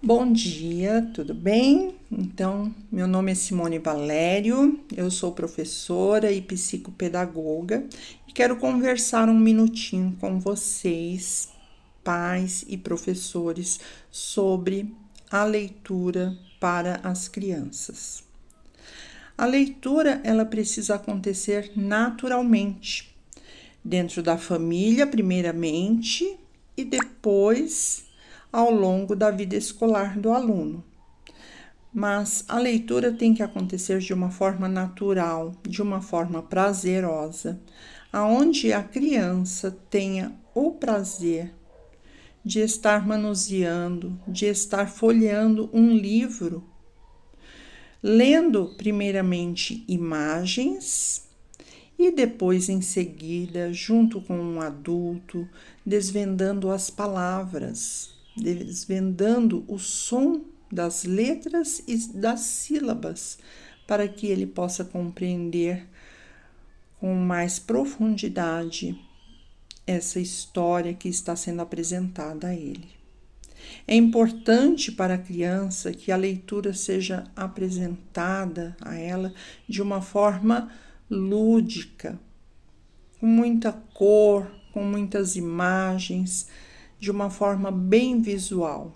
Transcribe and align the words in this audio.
Bom 0.00 0.32
dia, 0.32 1.10
tudo 1.12 1.34
bem? 1.34 1.96
Então, 2.10 2.72
meu 2.90 3.08
nome 3.08 3.32
é 3.32 3.34
Simone 3.34 3.80
Valério, 3.80 4.78
eu 4.96 5.10
sou 5.10 5.32
professora 5.32 6.30
e 6.30 6.40
psicopedagoga 6.40 7.84
e 8.28 8.32
quero 8.32 8.56
conversar 8.58 9.28
um 9.28 9.36
minutinho 9.36 10.16
com 10.20 10.38
vocês, 10.38 11.48
pais 12.04 12.64
e 12.68 12.76
professores, 12.76 13.80
sobre 14.08 14.94
a 15.28 15.42
leitura 15.42 16.38
para 16.60 17.00
as 17.02 17.26
crianças. 17.26 18.22
A 19.36 19.46
leitura, 19.46 20.20
ela 20.22 20.44
precisa 20.44 20.94
acontecer 20.94 21.72
naturalmente, 21.74 23.12
dentro 23.84 24.22
da 24.22 24.38
família, 24.38 25.08
primeiramente, 25.08 26.38
e 26.76 26.84
depois 26.84 28.07
ao 28.52 28.70
longo 28.70 29.14
da 29.14 29.30
vida 29.30 29.56
escolar 29.56 30.18
do 30.18 30.32
aluno. 30.32 30.84
Mas 31.92 32.44
a 32.48 32.58
leitura 32.58 33.12
tem 33.12 33.34
que 33.34 33.42
acontecer 33.42 33.98
de 33.98 34.12
uma 34.12 34.30
forma 34.30 34.68
natural, 34.68 35.54
de 35.62 35.80
uma 35.80 36.00
forma 36.00 36.42
prazerosa, 36.42 37.60
aonde 38.12 38.72
a 38.72 38.82
criança 38.82 39.70
tenha 39.90 40.32
o 40.54 40.72
prazer 40.72 41.54
de 42.44 42.60
estar 42.60 43.06
manuseando, 43.06 44.18
de 44.26 44.46
estar 44.46 44.88
folheando 44.88 45.68
um 45.72 45.94
livro, 45.94 46.64
lendo 48.02 48.74
primeiramente 48.76 49.84
imagens 49.88 51.28
e 51.98 52.12
depois 52.12 52.68
em 52.68 52.80
seguida, 52.80 53.72
junto 53.72 54.20
com 54.20 54.38
um 54.38 54.60
adulto, 54.60 55.48
desvendando 55.84 56.70
as 56.70 56.88
palavras, 56.90 58.17
desvendando 58.38 59.64
o 59.68 59.78
som 59.78 60.42
das 60.70 61.04
letras 61.04 61.82
e 61.86 61.96
das 62.14 62.40
sílabas, 62.40 63.38
para 63.86 64.06
que 64.06 64.26
ele 64.26 64.46
possa 64.46 64.84
compreender 64.84 65.86
com 67.00 67.14
mais 67.14 67.58
profundidade 67.58 68.98
essa 69.86 70.20
história 70.20 70.92
que 70.92 71.08
está 71.08 71.34
sendo 71.34 71.62
apresentada 71.62 72.48
a 72.48 72.54
ele. 72.54 72.98
É 73.86 73.94
importante 73.94 74.92
para 74.92 75.14
a 75.14 75.18
criança 75.18 75.92
que 75.92 76.12
a 76.12 76.16
leitura 76.16 76.74
seja 76.74 77.24
apresentada 77.34 78.76
a 78.80 78.94
ela 78.94 79.32
de 79.66 79.80
uma 79.80 80.02
forma 80.02 80.70
lúdica, 81.10 82.18
com 83.18 83.26
muita 83.26 83.72
cor, 83.72 84.50
com 84.72 84.84
muitas 84.84 85.36
imagens, 85.36 86.48
de 86.98 87.10
uma 87.10 87.30
forma 87.30 87.70
bem 87.70 88.20
visual 88.20 88.92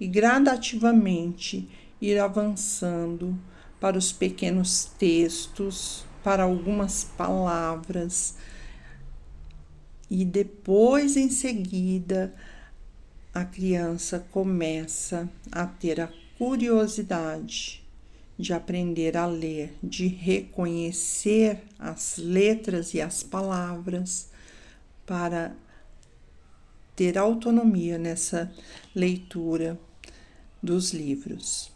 e 0.00 0.06
gradativamente 0.06 1.68
ir 2.00 2.18
avançando 2.18 3.38
para 3.80 3.96
os 3.96 4.12
pequenos 4.12 4.84
textos, 4.98 6.04
para 6.22 6.42
algumas 6.44 7.04
palavras. 7.04 8.36
E 10.10 10.24
depois 10.24 11.16
em 11.16 11.30
seguida 11.30 12.34
a 13.32 13.44
criança 13.44 14.24
começa 14.30 15.28
a 15.50 15.66
ter 15.66 16.00
a 16.00 16.12
curiosidade 16.36 17.82
de 18.38 18.52
aprender 18.52 19.16
a 19.16 19.26
ler, 19.26 19.72
de 19.82 20.06
reconhecer 20.06 21.62
as 21.78 22.18
letras 22.18 22.92
e 22.94 23.00
as 23.00 23.22
palavras 23.22 24.28
para 25.06 25.54
ter 27.02 27.18
autonomia 27.18 27.98
nessa 27.98 28.48
leitura 28.94 29.76
dos 30.62 30.92
livros. 30.92 31.72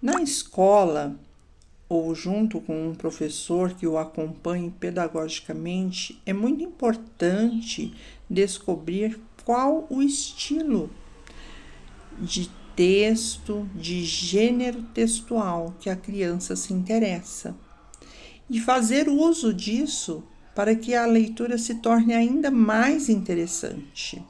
Na 0.00 0.22
escola, 0.22 1.18
ou 1.88 2.14
junto 2.14 2.60
com 2.60 2.90
um 2.90 2.94
professor 2.94 3.74
que 3.74 3.84
o 3.84 3.98
acompanhe 3.98 4.70
pedagogicamente, 4.70 6.22
é 6.24 6.32
muito 6.32 6.62
importante 6.62 7.92
descobrir 8.30 9.18
qual 9.44 9.88
o 9.90 10.00
estilo 10.00 10.88
de 12.16 12.48
texto, 12.76 13.68
de 13.74 14.04
gênero 14.04 14.84
textual 14.94 15.74
que 15.80 15.90
a 15.90 15.96
criança 15.96 16.54
se 16.54 16.72
interessa 16.72 17.56
e 18.48 18.60
fazer 18.60 19.08
uso 19.08 19.52
disso 19.52 20.22
para 20.58 20.74
que 20.74 20.92
a 20.92 21.06
leitura 21.06 21.56
se 21.56 21.76
torne 21.76 22.12
ainda 22.12 22.50
mais 22.50 23.08
interessante. 23.08 24.20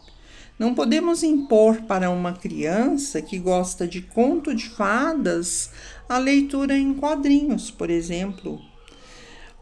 Não 0.58 0.74
podemos 0.74 1.22
impor 1.22 1.80
para 1.84 2.10
uma 2.10 2.34
criança 2.34 3.22
que 3.22 3.38
gosta 3.38 3.88
de 3.88 4.02
conto 4.02 4.54
de 4.54 4.68
fadas 4.68 5.70
a 6.06 6.18
leitura 6.18 6.76
em 6.76 6.92
quadrinhos, 6.92 7.70
por 7.70 7.88
exemplo, 7.88 8.60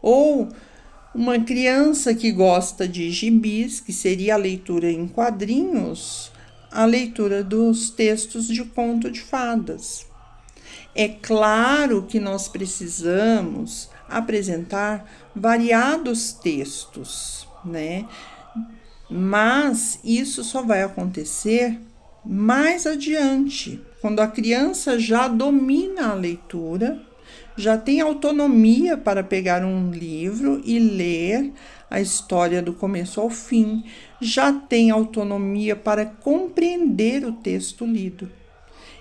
ou 0.01 0.49
uma 1.15 1.39
criança 1.39 2.13
que 2.13 2.33
gosta 2.33 2.85
de 2.85 3.11
gibis, 3.11 3.79
que 3.79 3.93
seria 3.93 4.33
a 4.33 4.37
leitura 4.37 4.91
em 4.91 5.07
quadrinhos, 5.07 6.33
a 6.69 6.83
leitura 6.83 7.45
dos 7.45 7.89
textos 7.91 8.45
de 8.45 8.65
conto 8.65 9.09
de 9.09 9.21
fadas. 9.21 10.05
É 10.93 11.07
claro 11.07 12.03
que 12.03 12.19
nós 12.19 12.49
precisamos 12.49 13.89
apresentar 14.09 15.09
variados 15.35 16.31
textos, 16.31 17.47
né? 17.63 18.05
Mas 19.09 19.99
isso 20.03 20.43
só 20.43 20.61
vai 20.61 20.83
acontecer 20.83 21.79
mais 22.25 22.85
adiante, 22.85 23.81
quando 24.01 24.19
a 24.19 24.27
criança 24.27 24.99
já 24.99 25.27
domina 25.27 26.09
a 26.11 26.13
leitura, 26.13 27.01
já 27.55 27.77
tem 27.77 28.01
autonomia 28.01 28.97
para 28.97 29.23
pegar 29.23 29.63
um 29.63 29.91
livro 29.91 30.61
e 30.65 30.77
ler 30.77 31.53
a 31.89 32.01
história 32.01 32.61
do 32.61 32.73
começo 32.73 33.21
ao 33.21 33.29
fim, 33.29 33.83
já 34.19 34.51
tem 34.51 34.91
autonomia 34.91 35.75
para 35.75 36.05
compreender 36.05 37.25
o 37.25 37.31
texto 37.31 37.85
lido. 37.85 38.29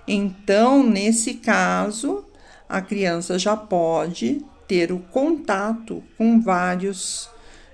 Então, 0.06 0.83
nesse 0.84 1.34
caso, 1.34 2.25
a 2.69 2.81
criança 2.81 3.39
já 3.39 3.56
pode 3.56 4.45
ter 4.66 4.93
o 4.93 4.99
contato 4.99 6.03
com 6.16 6.41
vários 6.41 7.28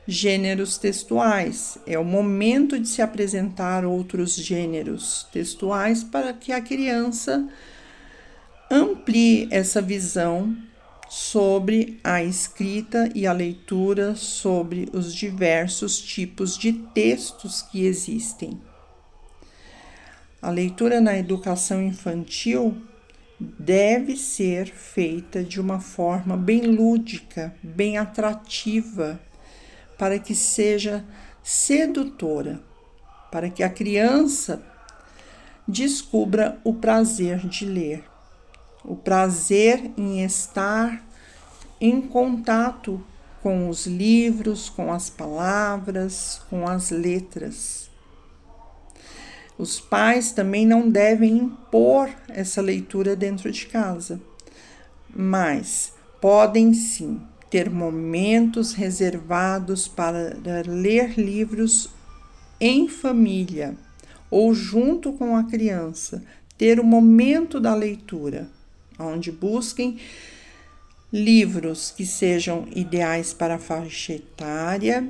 gêneros 0.06 0.78
textuais. 0.78 1.78
É 1.86 1.98
o 1.98 2.04
momento 2.04 2.78
de 2.78 2.88
se 2.88 3.02
apresentar 3.02 3.84
outros 3.84 4.34
gêneros 4.34 5.26
textuais 5.32 6.02
para 6.02 6.32
que 6.32 6.52
a 6.52 6.60
criança 6.60 7.48
amplie 8.70 9.48
essa 9.50 9.80
visão 9.80 10.56
sobre 11.08 12.00
a 12.02 12.24
escrita 12.24 13.10
e 13.14 13.26
a 13.26 13.32
leitura 13.32 14.16
sobre 14.16 14.88
os 14.94 15.14
diversos 15.14 16.00
tipos 16.00 16.56
de 16.56 16.72
textos 16.72 17.60
que 17.60 17.84
existem. 17.84 18.58
A 20.40 20.50
leitura 20.50 21.00
na 21.02 21.16
educação 21.16 21.82
infantil 21.82 22.74
deve 23.58 24.16
ser 24.16 24.66
feita 24.66 25.42
de 25.42 25.60
uma 25.60 25.80
forma 25.80 26.36
bem 26.36 26.62
lúdica, 26.62 27.54
bem 27.62 27.98
atrativa, 27.98 29.20
para 29.98 30.18
que 30.18 30.34
seja 30.34 31.04
sedutora, 31.42 32.60
para 33.30 33.50
que 33.50 33.62
a 33.62 33.68
criança 33.68 34.62
descubra 35.66 36.60
o 36.64 36.74
prazer 36.74 37.38
de 37.46 37.64
ler, 37.64 38.04
o 38.84 38.96
prazer 38.96 39.90
em 39.96 40.24
estar 40.24 41.04
em 41.80 42.00
contato 42.00 43.04
com 43.42 43.68
os 43.68 43.86
livros, 43.86 44.68
com 44.68 44.92
as 44.92 45.10
palavras, 45.10 46.40
com 46.48 46.68
as 46.68 46.90
letras. 46.90 47.91
Os 49.62 49.78
pais 49.78 50.32
também 50.32 50.66
não 50.66 50.90
devem 50.90 51.36
impor 51.36 52.10
essa 52.26 52.60
leitura 52.60 53.14
dentro 53.14 53.48
de 53.48 53.64
casa, 53.66 54.20
mas 55.14 55.92
podem 56.20 56.74
sim 56.74 57.20
ter 57.48 57.70
momentos 57.70 58.72
reservados 58.72 59.86
para 59.86 60.36
ler 60.66 61.16
livros 61.16 61.90
em 62.60 62.88
família 62.88 63.76
ou 64.28 64.52
junto 64.52 65.12
com 65.12 65.36
a 65.36 65.44
criança, 65.44 66.24
ter 66.58 66.80
o 66.80 66.84
momento 66.84 67.60
da 67.60 67.72
leitura, 67.72 68.48
onde 68.98 69.30
busquem 69.30 69.96
livros 71.12 71.92
que 71.96 72.04
sejam 72.04 72.66
ideais 72.74 73.32
para 73.32 73.54
a 73.54 73.60
faixa 73.60 74.14
etária, 74.14 75.08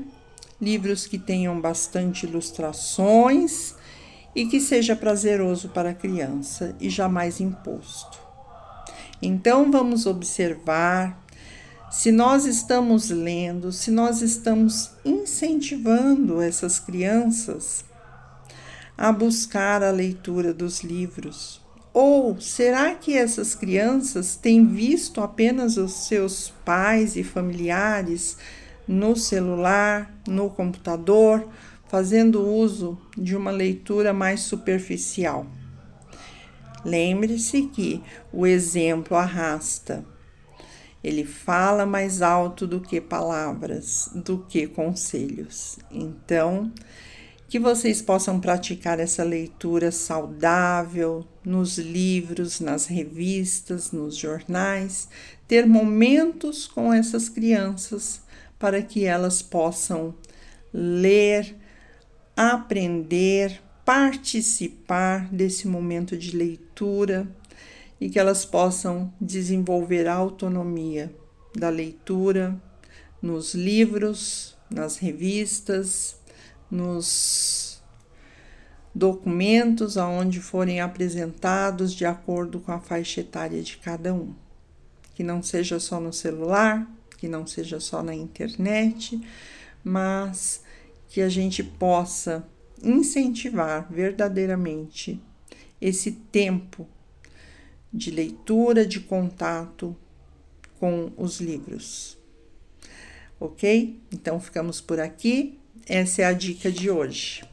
livros 0.60 1.06
que 1.06 1.16
tenham 1.16 1.58
bastante 1.58 2.26
ilustrações 2.26 3.80
e 4.34 4.46
que 4.46 4.60
seja 4.60 4.96
prazeroso 4.96 5.68
para 5.68 5.90
a 5.90 5.94
criança 5.94 6.74
e 6.80 6.88
jamais 6.88 7.40
imposto. 7.40 8.18
Então 9.20 9.70
vamos 9.70 10.06
observar 10.06 11.22
se 11.90 12.10
nós 12.10 12.46
estamos 12.46 13.10
lendo, 13.10 13.70
se 13.70 13.90
nós 13.90 14.22
estamos 14.22 14.92
incentivando 15.04 16.40
essas 16.40 16.78
crianças 16.78 17.84
a 18.96 19.12
buscar 19.12 19.82
a 19.82 19.90
leitura 19.90 20.54
dos 20.54 20.82
livros, 20.82 21.60
Ou 21.94 22.40
será 22.40 22.94
que 22.94 23.16
essas 23.16 23.54
crianças 23.54 24.34
têm 24.34 24.66
visto 24.66 25.20
apenas 25.20 25.76
os 25.76 25.92
seus 26.06 26.50
pais 26.64 27.16
e 27.16 27.22
familiares 27.22 28.38
no 28.88 29.14
celular, 29.14 30.10
no 30.26 30.48
computador, 30.48 31.46
fazendo 31.92 32.48
uso 32.48 32.98
de 33.14 33.36
uma 33.36 33.50
leitura 33.50 34.14
mais 34.14 34.40
superficial? 34.40 35.46
Lembre-se 36.82 37.64
que 37.64 38.02
o 38.32 38.46
exemplo 38.46 39.14
arrasta. 39.14 40.02
Ele 41.04 41.22
fala 41.22 41.84
mais 41.84 42.22
alto 42.22 42.66
do 42.66 42.80
que 42.80 42.98
palavras, 42.98 44.08
do 44.14 44.38
que 44.38 44.66
conselhos. 44.66 45.78
Então, 45.90 46.72
que 47.46 47.58
vocês 47.58 48.00
possam 48.00 48.40
praticar 48.40 48.98
essa 48.98 49.22
leitura 49.22 49.92
saudável 49.92 51.26
nos 51.44 51.76
livros, 51.76 52.58
nas 52.58 52.86
revistas, 52.86 53.92
nos 53.92 54.16
jornais, 54.16 55.10
ter 55.46 55.66
momentos 55.66 56.66
com 56.66 56.90
essas 56.90 57.28
crianças 57.28 58.22
para 58.58 58.80
que 58.80 59.04
elas 59.04 59.42
possam 59.42 60.14
ler, 60.72 61.60
aprender, 62.36 63.62
participar 63.84 65.28
desse 65.32 65.66
momento 65.68 66.16
de 66.16 66.36
leitura 66.36 67.28
e 68.00 68.08
que 68.08 68.18
elas 68.18 68.44
possam 68.44 69.12
desenvolver 69.20 70.06
a 70.08 70.14
autonomia 70.14 71.14
da 71.56 71.68
leitura 71.68 72.60
nos 73.20 73.54
livros, 73.54 74.56
nas 74.68 74.96
revistas, 74.96 76.16
nos 76.70 77.82
documentos 78.94 79.96
aonde 79.96 80.40
forem 80.40 80.80
apresentados 80.80 81.92
de 81.94 82.04
acordo 82.04 82.60
com 82.60 82.72
a 82.72 82.80
faixa 82.80 83.20
etária 83.20 83.62
de 83.62 83.76
cada 83.78 84.12
um. 84.12 84.34
Que 85.14 85.22
não 85.22 85.42
seja 85.42 85.78
só 85.78 86.00
no 86.00 86.12
celular, 86.12 86.90
que 87.18 87.28
não 87.28 87.46
seja 87.46 87.78
só 87.78 88.02
na 88.02 88.14
internet, 88.14 89.20
mas 89.84 90.62
que 91.12 91.20
a 91.20 91.28
gente 91.28 91.62
possa 91.62 92.42
incentivar 92.82 93.86
verdadeiramente 93.92 95.20
esse 95.78 96.10
tempo 96.10 96.88
de 97.92 98.10
leitura, 98.10 98.86
de 98.86 98.98
contato 98.98 99.94
com 100.80 101.12
os 101.18 101.38
livros. 101.38 102.16
Ok? 103.38 104.00
Então 104.10 104.40
ficamos 104.40 104.80
por 104.80 104.98
aqui. 104.98 105.60
Essa 105.86 106.22
é 106.22 106.24
a 106.24 106.32
dica 106.32 106.72
de 106.72 106.88
hoje. 106.88 107.44